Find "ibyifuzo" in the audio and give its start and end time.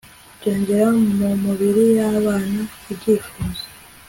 2.91-3.63